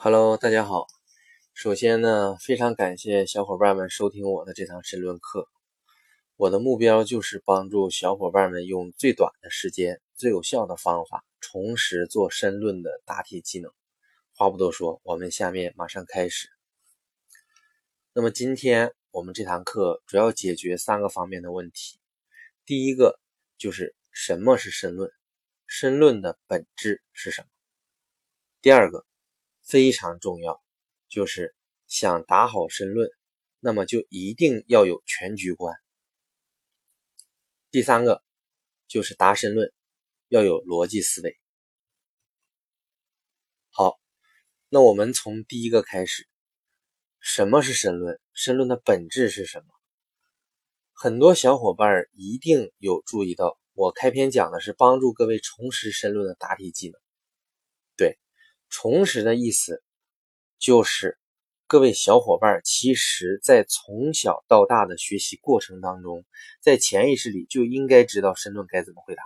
[0.00, 0.86] Hello，大家好。
[1.54, 5.48] 首先呢，非常感谢小伙伴们收听我的这堂申论课。
[6.36, 13.72] 我的目标就是帮助小伙伴们用最短的时间、最有效的方法，重拾做申论的答题技能。
[14.34, 16.48] 话不多说，我们下面马上开始。
[18.12, 21.98] 那么今天我们这堂课主要解决三个方面的问题。
[22.64, 23.18] 第一个
[23.58, 25.10] 就是什么是申论，
[25.66, 27.48] 申论的本质是什么？
[28.62, 29.04] 第二个。
[29.68, 30.62] 非常重要，
[31.10, 31.54] 就是
[31.86, 33.10] 想答好申论，
[33.60, 35.76] 那么就一定要有全局观。
[37.70, 38.22] 第三个
[38.86, 39.70] 就是答申论
[40.28, 41.38] 要有逻辑思维。
[43.68, 44.00] 好，
[44.70, 46.26] 那我们从第一个开始，
[47.20, 48.18] 什么是申论？
[48.32, 49.66] 申论的本质是什么？
[50.94, 56.98] 很多小伙伴一定有注意到，我开篇讲的是帮助各位重拾申论的答题技能。
[58.70, 59.82] 重拾的意思
[60.58, 61.18] 就是，
[61.66, 66.24] 各位小伙伴其实，在从小到大的学习过程当中，
[66.60, 69.22] 在潜意识里就应该知道申论该怎么回答，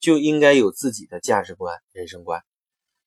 [0.00, 2.44] 就应该有自己的价值观、人生观。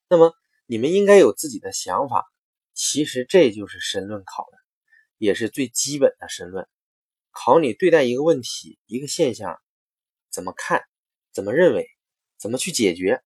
[0.09, 0.33] 那么，
[0.65, 2.25] 你们应该有自己的想法。
[2.73, 4.57] 其实，这就是申论考的，
[5.17, 6.67] 也是最基本的申论，
[7.29, 9.59] 考你对待一个问题、一个现象
[10.29, 10.81] 怎么看、
[11.33, 11.87] 怎么认为、
[12.37, 13.21] 怎么去解决。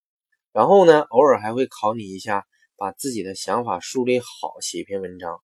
[0.55, 5.43] 然后呢，偶尔还会考你一下，把自己的想法梳理好，写一篇文章。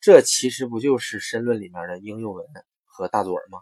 [0.00, 2.46] 这其实不就是申论里面的应用文
[2.86, 3.58] 和大作文吗？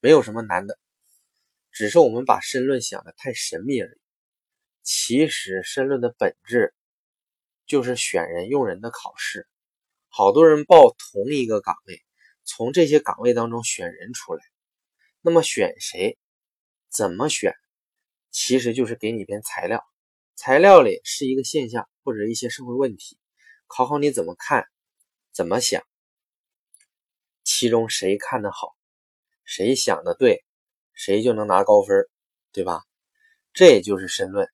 [0.00, 0.76] 没有什么难的，
[1.70, 4.00] 只是我们把申论想的太神秘而已。
[4.82, 6.74] 其实申论的本质
[7.64, 9.46] 就是选人用人的考试。
[10.08, 12.02] 好多人报同一个岗位，
[12.42, 14.42] 从这些岗位当中选人出来。
[15.20, 16.18] 那么选谁？
[16.88, 17.54] 怎么选？
[18.30, 19.84] 其实就是给你一篇材料，
[20.36, 23.18] 材料里是一个现象或者一些社会问题，
[23.66, 24.64] 考考你怎么看，
[25.32, 25.82] 怎么想，
[27.42, 28.76] 其中谁看的好，
[29.44, 30.44] 谁想的对，
[30.94, 32.08] 谁就能拿高分，
[32.52, 32.82] 对吧？
[33.52, 34.48] 这也就是申论，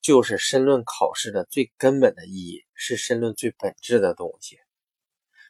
[0.00, 4.58] 就是申论考试的最根本的意义，是申论最本质的东西。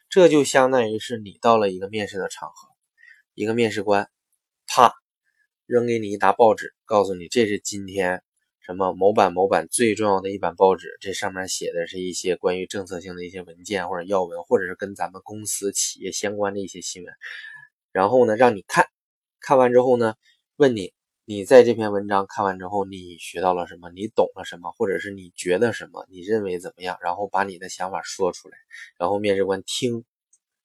[0.09, 2.69] 这就相当于是你到了一个面试的场合，
[3.33, 4.09] 一个面试官，
[4.65, 5.00] 啪。
[5.71, 8.21] 扔给你一沓报纸，告诉你这是今天
[8.59, 17.13] 什么某版某版最重要的一版报纸，这上面写的是一些关于政策性的一些文件或者要闻，或者是跟咱们公司企业相关的一些新闻。
[17.93, 18.85] 然后呢，让你看
[19.39, 20.15] 看完之后呢，
[20.57, 20.91] 问你
[21.23, 23.89] 你在这篇文章看完之后，你学到了什么？
[23.91, 24.73] 你懂了什么？
[24.73, 26.05] 或者是你觉得什么？
[26.09, 26.97] 你认为怎么样？
[27.01, 28.57] 然后把你的想法说出来，
[28.97, 30.03] 然后面试官听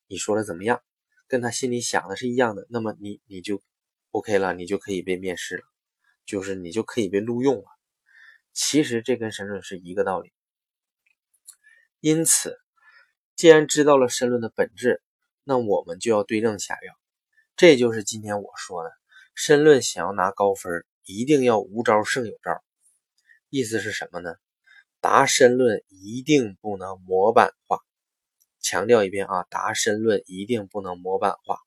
[0.08, 0.82] 你说的怎么样，
[1.28, 3.62] 跟他心里想的是一样的，那么你你就。
[4.16, 5.62] OK 了，你就可以被面试了，
[6.24, 7.66] 就是你就可以被录用了。
[8.54, 10.32] 其实这跟申论是一个道理。
[12.00, 12.58] 因此，
[13.34, 15.02] 既然知道了申论的本质，
[15.44, 16.94] 那我们就要对症下药。
[17.56, 18.90] 这就是今天我说的，
[19.34, 22.64] 申论想要拿高分，一定要无招胜有招。
[23.50, 24.34] 意思是什么呢？
[25.02, 27.80] 答申论一定不能模板化。
[28.62, 31.58] 强调一遍啊，答申论一定不能模板化。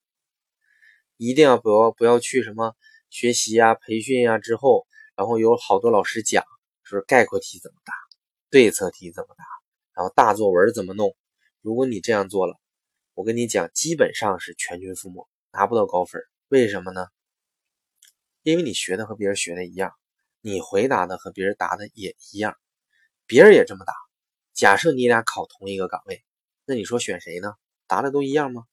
[1.19, 2.77] 一定要不要不要去什么
[3.09, 4.87] 学习呀、培训呀之后，
[5.17, 6.45] 然后有好多老师讲，
[6.81, 7.93] 说概括题怎么答，
[8.49, 9.43] 对策题怎么答，
[9.93, 11.13] 然后大作文怎么弄。
[11.59, 12.55] 如果你这样做了，
[13.15, 16.21] 我跟你讲，基本上是全军覆没，拿不到高分。
[16.47, 17.07] 为什么呢？
[18.43, 19.91] 因为你学的和别人学的一样，
[20.39, 22.55] 你回答的和别人答的也一样，
[23.25, 23.93] 别人也这么答。
[24.53, 26.23] 假设你俩考同一个岗位，
[26.63, 27.55] 那你说选谁呢？
[27.87, 28.63] 答的都一样吗？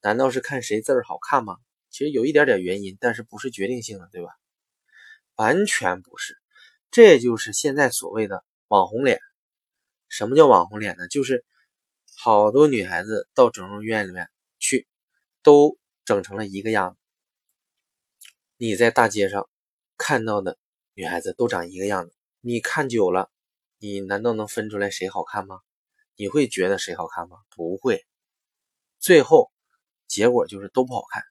[0.00, 1.58] 难道是看谁字儿好看吗？
[1.90, 4.30] 其实有一点点原因，但是不是决定性的，对吧？
[5.34, 6.38] 完全不是，
[6.90, 9.20] 这就是现在所谓的网红脸。
[10.08, 11.08] 什么叫网红脸呢？
[11.08, 11.44] 就是
[12.16, 14.28] 好多女孩子到整容院里面
[14.58, 14.86] 去，
[15.42, 16.98] 都整成了一个样子。
[18.56, 19.48] 你在大街上
[19.96, 20.58] 看到的
[20.94, 23.30] 女孩子都长一个样子，你看久了，
[23.78, 25.60] 你难道能分出来谁好看吗？
[26.16, 27.38] 你会觉得谁好看吗？
[27.48, 28.04] 不会，
[28.98, 29.50] 最后
[30.06, 31.22] 结果就是都不好看。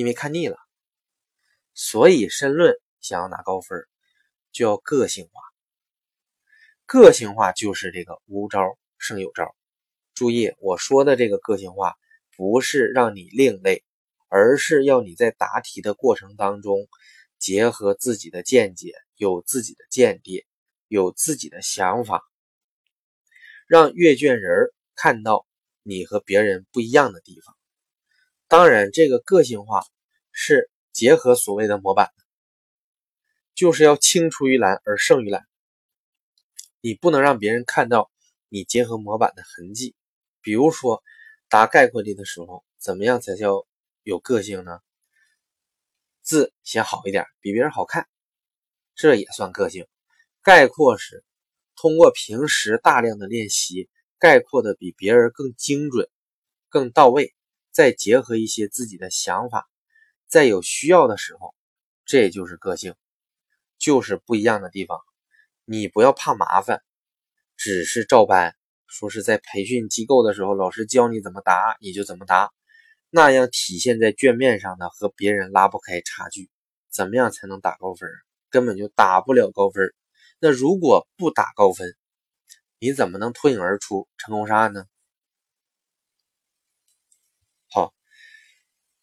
[0.00, 0.56] 因为看腻了，
[1.74, 3.86] 所以申论想要拿高分，
[4.50, 5.42] 就要个性化。
[6.86, 9.54] 个性化就是这个无招胜有招。
[10.14, 11.98] 注意，我说的这个个性化，
[12.34, 13.84] 不是让你另类，
[14.28, 16.88] 而是要你在答题的过程当中，
[17.38, 20.46] 结合自己的见解，有自己的见地，
[20.88, 22.22] 有自己的想法，
[23.66, 25.46] 让阅卷人看到
[25.82, 27.54] 你和别人不一样的地方。
[28.50, 29.84] 当然，这个个性化
[30.32, 32.24] 是结合所谓的模板的，
[33.54, 35.46] 就是要青出于蓝而胜于蓝。
[36.80, 38.10] 你不能让别人看到
[38.48, 39.94] 你结合模板的痕迹。
[40.40, 41.00] 比如说，
[41.48, 43.68] 答概括题的时候，怎么样才叫
[44.02, 44.80] 有个性呢？
[46.20, 48.08] 字写好一点，比别人好看，
[48.96, 49.86] 这也算个性。
[50.42, 51.22] 概括时，
[51.76, 53.88] 通过平时大量的练习，
[54.18, 56.10] 概括的比别人更精准、
[56.68, 57.32] 更到位，
[57.70, 59.68] 再结合一些自己的想法，
[60.26, 61.54] 在有需要的时候，
[62.04, 62.94] 这就是个性，
[63.78, 65.00] 就是不一样的地方。
[65.64, 66.82] 你不要怕麻烦，
[67.56, 68.56] 只是照搬。
[68.86, 72.50] 说是在培训机构的时候，老师教你怎么答，你就怎么答，
[73.08, 76.50] 那样体现在卷面上的和别人拉不开差距。
[76.90, 78.10] 怎么样才能打高分？
[78.50, 79.94] 根本就打不了高分。
[80.40, 81.96] 那如果不打高分，
[82.80, 84.84] 你怎么能脱颖而出成功上岸呢？
[87.68, 87.94] 好，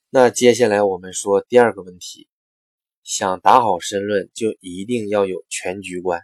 [0.09, 2.30] 那接下来我们说第二个问题，
[3.04, 6.21] 想打好申论，就一定要有全局观。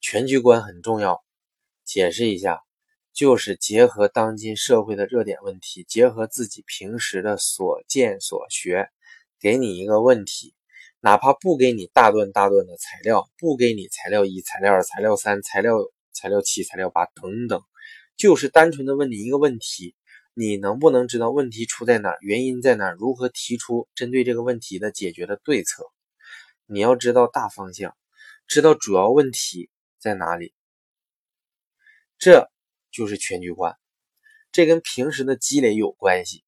[0.00, 1.24] 全局观很重要。
[1.84, 2.60] 解释一下，
[3.12, 8.88] 就是结合当今社会的热点问题，结合自己平时的所见所学，
[9.40, 10.54] 给你一个问题，
[11.00, 15.78] 哪怕不给你大段大段的材料，不给你材料一、材料二、材料三、材料
[16.12, 17.60] 材料七、材料八等等，
[18.16, 19.96] 就是单纯的问你一个问题，
[20.38, 25.84] 你能不能知道问题出在哪，原因在哪，如何提出针对这个问题的解决的对策？
[26.66, 27.96] 你要知道大方向，
[28.46, 30.52] 知道主要问题在哪里。
[32.18, 32.50] 这
[32.92, 33.78] 就是全局观，
[34.52, 36.44] 这跟平时的积累有关系，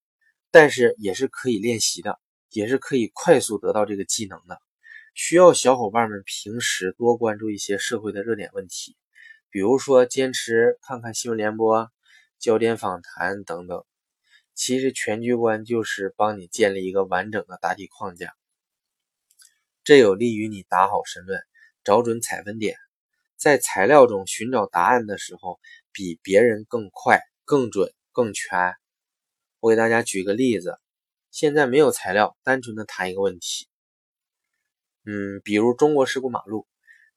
[0.50, 2.20] 但是也是可以练习的，
[2.50, 4.60] 也是可以快速得到这个技能的。
[5.14, 8.98] 需要小伙伴们平时多关注一些社会的热点问题，
[9.48, 11.90] 比如说坚持看看新闻联播、
[12.38, 13.84] 焦点访谈等等。
[14.54, 18.34] 其实全局观就是帮你建立一个完整的答题框架，
[19.84, 21.40] 这有利于你答好申论，
[21.84, 22.76] 找准采分点。
[23.36, 25.60] 在材料中寻找答案的时候，
[25.92, 28.74] 比别人更快、更准、更全。
[29.60, 30.80] 我给大家举个例子，
[31.30, 33.68] 现在没有材料，单纯的谈一个问题。
[35.04, 36.66] 嗯，比如中国式过马路，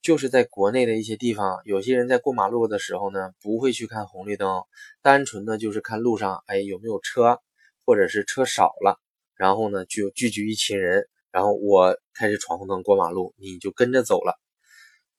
[0.02, 4.64] 就是在国内的一些地方，有些人在过马路的时候呢，不会去看红绿灯，
[5.04, 7.40] 单纯的就是看路上，哎，有没有车，
[7.86, 9.00] 或者是车少了，
[9.36, 14.40] 然后呢，就聚集一群人，然后我开始闯红灯过马路，你就跟着走了。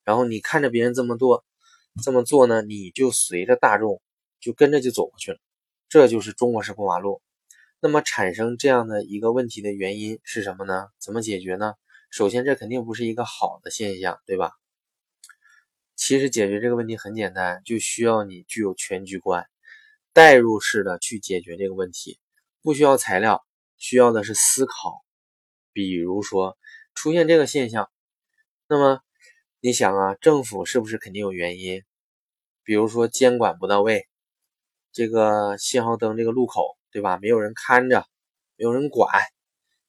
[0.05, 1.45] 然后你看着别人这么做，
[2.03, 4.03] 这么做呢，你就随着大众
[4.41, 5.39] 就跟着就走过去了，
[5.89, 7.23] 这就是中国式过马路。
[7.81, 10.89] 那么产生这样的一个问题的原因是什么呢？
[10.99, 11.75] 怎么解决呢？
[12.11, 14.51] 首先，这肯定不是一个好的现象，对吧？
[16.05, 19.47] 其实解决这个问题很简单，就需要你具有全局观，
[20.13, 22.19] 代入式的去解决这个问题，
[22.61, 23.47] 不需要材料，
[23.79, 25.05] 需要的是思考。
[25.73, 26.59] 比如说
[26.93, 27.89] 出现这个现象，
[28.67, 29.01] 那么。
[29.61, 31.85] 你想啊，政府是不是肯定有原因？
[32.65, 34.09] 比如说监管不到位，
[34.91, 37.17] 这个信号灯这个路口，对吧？
[37.23, 38.05] 没有人看着，
[38.57, 39.09] 没有人管，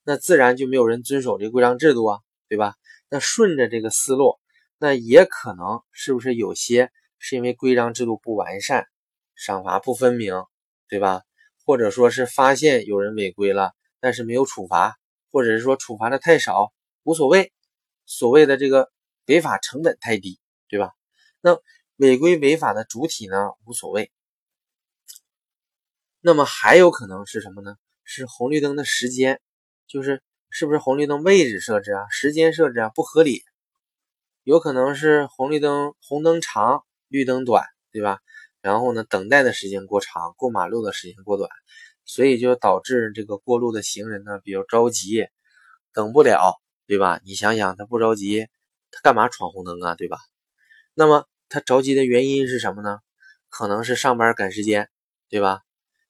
[0.03, 2.75] 那自然就没有人遵守这个规章制度啊，对吧？
[3.09, 4.37] 那顺着这个思路，
[4.83, 8.85] 那也可能是不是有些是因为规章制度不完善，
[9.33, 10.33] 赏罚不分明，
[10.89, 11.21] 对吧？
[11.63, 13.71] 或者说是发现有人违规了，
[14.01, 14.97] 但是没有处罚，
[15.31, 17.53] 或者是说处罚的太少，无所谓，
[18.05, 18.91] 所谓的这个。
[19.27, 20.91] 违法成本太低，对吧？
[21.39, 21.57] 那
[21.95, 24.11] 违规违法的主体呢，无所谓。
[26.19, 27.77] 那么还有可能是什么呢？
[28.03, 29.39] 是红绿灯的时间，
[29.87, 33.43] 就是是不是红绿灯位置设置啊、时间设置啊不合理？
[34.43, 38.19] 有可能是红绿灯红灯长，绿灯短，对吧？
[38.61, 41.49] 然后呢，等待的时间过长，过马路的时间过短，
[42.05, 45.27] 所以就导致这个过路的行人呢比较着急，
[45.93, 47.21] 等不了，对吧？
[47.23, 48.47] 你想想，他不着急。
[48.95, 50.17] 他干嘛闯红灯啊，对吧？
[50.93, 52.99] 那么他着急的原因是什么呢？
[53.49, 54.87] 可能是上班赶时间，
[55.29, 55.61] 对吧？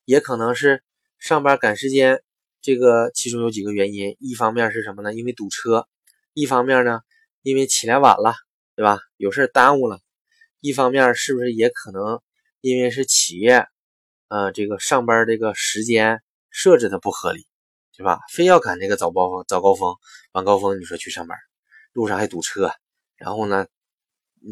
[0.05, 0.83] 也可能是
[1.17, 2.21] 上班赶时间，
[2.61, 4.17] 这个其中有几个原因。
[4.19, 5.13] 一方面是什么呢？
[5.13, 5.87] 因为堵车；
[6.33, 6.99] 一方面呢，
[7.43, 8.33] 因为起来晚了，
[8.73, 8.99] 对吧？
[9.17, 9.99] 有事耽误了。
[10.61, 12.21] 一方面是不是也可能
[12.61, 13.67] 因为是企业，
[14.29, 17.45] 呃，这个上班这个时间设置的不合理，
[17.97, 18.21] 对吧？
[18.31, 19.93] 非要赶这个早高峰、早高峰、
[20.31, 21.37] 晚高峰，你说去上班？
[21.91, 22.71] 路上还堵车，
[23.17, 23.67] 然后呢，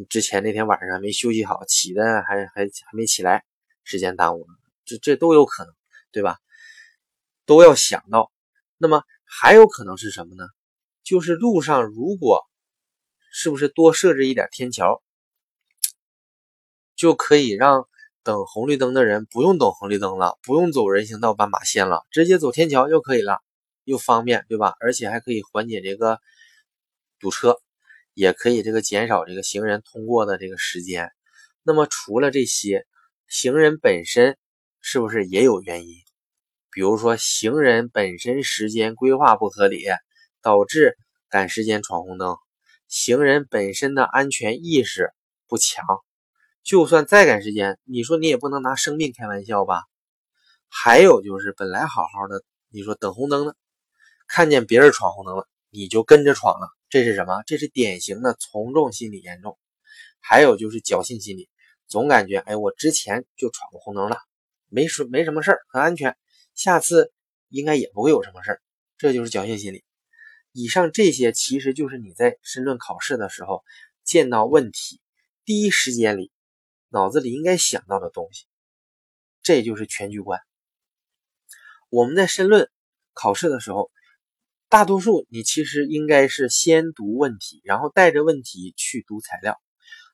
[0.09, 3.45] 之前那天晚上没休息好，起的还还还没起来，
[3.85, 4.47] 时间耽误了，
[4.83, 5.73] 这这都有可能，
[6.11, 6.39] 对吧？
[7.45, 8.33] 都要想到。
[8.77, 10.43] 那么还有可能是什么呢？
[11.03, 12.45] 就是路上如果
[13.31, 15.01] 是不是多设置一点天桥，
[16.95, 17.87] 就可以让
[18.23, 23.39] 等红绿灯的人不用等红绿灯了，不用走人行道斑马线了，直接走天桥就可以了，
[23.85, 24.75] 又方便，对吧？
[24.79, 26.19] 而且还可以缓解这个。
[27.23, 27.61] 堵车，
[28.15, 31.11] 也可以这个减少这个行人通过的这个时间。
[31.61, 32.87] 那么除了这些，
[33.27, 34.39] 行人本身
[34.79, 35.93] 是不是也有原因？
[36.71, 39.85] 比如说行人本身时间规划不合理，
[40.41, 40.97] 导致
[41.29, 42.33] 赶时间闯红灯；
[42.91, 45.13] 行人本身的安全意识
[45.47, 45.85] 不强，
[46.61, 49.83] 就算再赶时间，你说你也不能拿生命开玩笑吧？
[50.67, 53.53] 还有就是本来好好的，你说等红灯呢，
[54.27, 57.41] 看见别人闯红灯了，你就跟着闯了，这是什么？
[57.45, 59.57] 这是典型的从众心理严重。
[60.19, 61.49] 还有就是侥幸心理。
[61.87, 64.17] 总感觉，哎，我之前就闯过红灯了，
[64.67, 66.17] 没说没什么事儿，很安全，
[66.55, 67.13] 下次
[67.47, 68.61] 应该也不会有什么事儿，
[68.97, 69.85] 这就是侥幸心理。
[70.51, 73.63] 以上这些其实就是你在申论考试的时候
[74.03, 74.99] 见到问题
[75.45, 76.31] 第一时间里
[76.89, 78.45] 脑子里应该想到的东西，
[79.41, 80.41] 这就是全局观。
[81.89, 82.69] 我们在申论
[83.13, 83.91] 考试的时候，
[84.69, 89.57] 大多数你其实应该是先读问题，然后带着问题去读材料。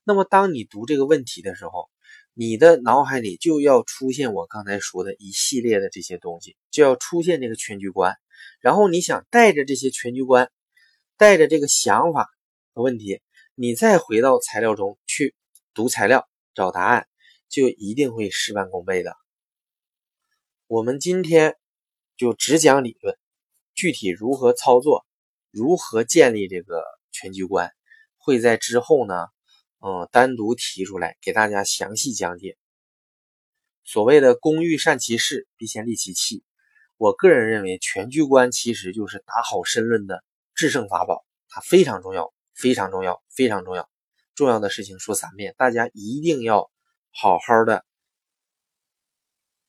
[0.04, 1.90] 那么，当你读这个问题的时候，
[2.32, 8.16] 你的脑海里就要出现我刚才说的一系列的这些东西，就要出现这个全局观。
[8.60, 10.50] 然后你想带着这些全局观，
[11.16, 12.28] 带着这个想法
[12.74, 13.20] 和问题，
[13.54, 15.34] 你再回到材料中去
[15.74, 17.06] 读材料找答案，
[17.48, 19.16] 就一定会事半功倍的。
[20.66, 21.56] 我们今天
[22.16, 23.16] 就只讲理论，
[23.74, 25.06] 具体如何操作，
[25.50, 27.72] 如何建立这个全局观，
[28.16, 29.14] 会在之后呢。
[29.80, 32.58] 嗯，单独提出来给大家详细讲解。
[33.84, 36.42] 所谓的“工欲善其事，必先利其器”，
[36.98, 40.22] 我个人认为全局观其实就是打好申论的
[40.54, 43.88] 制胜法宝，它非常重要，非常重要，非常重要。
[44.34, 46.70] 重要的事情说三遍，大家一定要
[47.10, 47.84] 好好的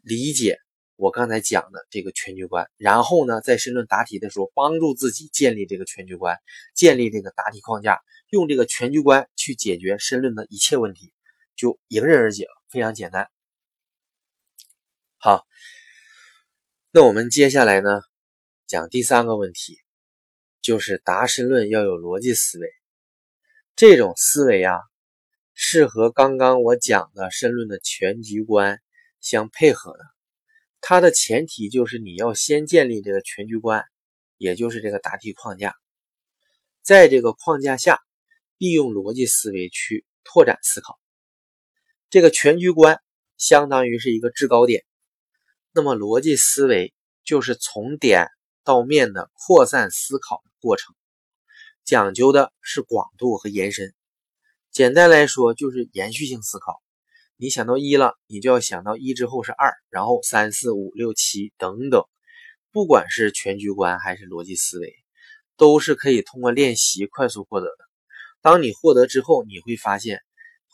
[0.02, 0.60] 理解。
[0.96, 6.38] 我刚才讲的这个全局观，然后呢，在申论答题的时候，帮助自己建立这个全局观，
[6.76, 11.14] 建立这个答题框架，用这个全局观去解决申论的一切问题，
[11.56, 13.30] 就迎刃而解了，非常简单。
[15.20, 15.46] 好，
[16.92, 18.02] 那我们接下来呢，
[18.66, 19.78] 讲第三个问题，
[20.60, 22.68] 就是答申论要有逻辑思维，
[23.76, 24.74] 这种思维啊，
[25.54, 28.82] 是和刚刚我讲的申论的全局观
[29.22, 30.00] 相配合的。
[30.82, 33.86] 它的前提就是你要先建立这个全局观，
[34.40, 35.76] 也就是这个答题框架，
[36.82, 38.00] 在这个框架下，
[38.58, 41.00] 利用逻辑思维去拓展思考。
[42.10, 43.00] 这个全局观
[43.38, 44.84] 相当于是一个制高点，
[45.72, 48.28] 那么逻辑思维就是从点
[48.64, 50.96] 到面的扩散思考的过程，
[51.86, 53.94] 讲究的是广度和延伸。
[54.72, 56.82] 简单来说，就是延续性思考。
[57.38, 62.04] 你想到一了，你就要想到一之后是二，然后三四五六七等等。
[62.72, 64.96] 不管是全局观还是逻辑思维，
[65.56, 67.78] 都是可以通过练习快速获得的。
[68.42, 70.20] 当你获得之后，你会发现，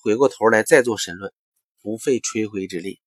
[0.02, 1.34] 回过头来再做申论，
[1.82, 3.00] 不费吹灰之力。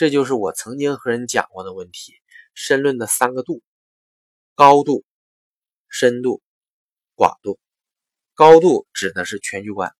[0.00, 2.14] 这就是我曾经和人讲过的问题：
[2.54, 3.62] 申论的三个度，
[4.54, 5.04] 高度、
[5.90, 6.40] 深度、
[7.14, 7.60] 广度。
[8.32, 9.94] 高度指的是全局观，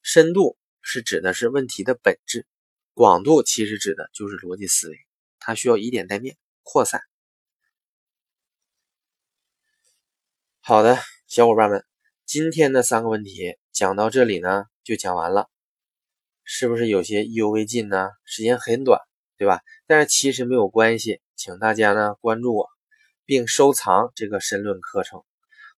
[0.00, 0.56] 深度。
[0.80, 2.46] 是指的是问题的本质，
[2.94, 4.98] 广度其实指的就是逻辑思维，
[5.38, 7.02] 它需要以点带面扩散。
[10.60, 11.84] 好的，小伙伴们，
[12.24, 15.50] 今天的三个问题讲到这里呢，就讲完了，
[16.44, 18.08] 是不是有些意犹未尽呢？
[18.24, 19.00] 时间很短，
[19.38, 19.60] 对吧？
[19.86, 22.68] 但是其实没有关系，请大家呢关注我，
[23.24, 25.22] 并收藏这个申论课程，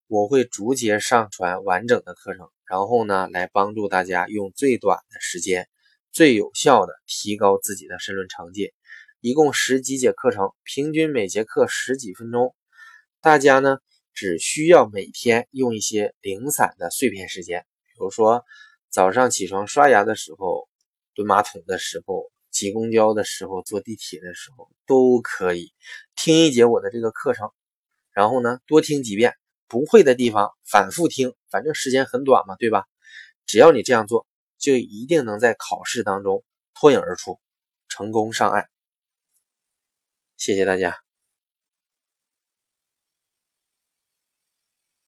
[0.07, 2.49] 我会逐节上传完整的课程。
[2.67, 5.69] 然后呢，来帮助大家用最短的时间、
[6.11, 8.73] 最有效的提高自己的申论成绩。
[9.21, 12.55] 一共十几节课程，平均每节课十几分钟。
[13.21, 13.77] 大家呢，
[14.13, 18.43] 只需要每天用一些零散的碎片时间，比如说
[18.95, 20.69] 早上起床刷牙的时候、
[21.15, 25.73] 蹲马桶的时候、挤公交的时候、坐地铁的时候，都可以
[26.15, 27.51] 听一节我的这个课程。
[28.13, 29.35] 然后呢，多听几遍。
[29.67, 32.85] 不会的地方反复听，反正时间很短嘛，对吧？
[33.45, 34.25] 只要你这样做，
[34.57, 37.41] 就一定能在考试当中脱颖而出，
[37.89, 38.69] 成功上岸。
[40.37, 41.04] 谢谢大家。